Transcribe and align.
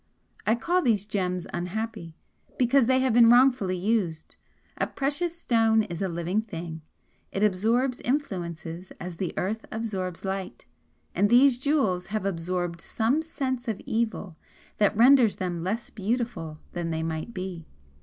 I 0.47 0.55
call 0.55 0.81
these 0.81 1.05
gems 1.05 1.45
'unhappy' 1.53 2.15
because 2.57 2.87
they 2.87 3.01
have 3.01 3.13
been 3.13 3.29
wrongfully 3.29 3.77
used. 3.77 4.35
A 4.79 4.87
precious 4.87 5.37
stone 5.37 5.83
is 5.83 6.01
a 6.01 6.09
living 6.09 6.41
thing 6.41 6.81
it 7.31 7.43
absorbs 7.43 7.99
influences 7.99 8.91
as 8.99 9.17
the 9.17 9.31
earth 9.37 9.67
absorbs 9.71 10.25
light, 10.25 10.65
and 11.13 11.29
these 11.29 11.59
jewels 11.59 12.07
have 12.07 12.25
absorbed 12.25 12.81
some 12.81 13.21
sense 13.21 13.67
of 13.67 13.79
evil 13.85 14.37
that 14.77 14.97
renders 14.97 15.35
them 15.35 15.63
less 15.63 15.91
beautiful 15.91 16.57
than 16.71 16.89
they 16.89 17.03
might 17.03 17.31
be. 17.31 17.67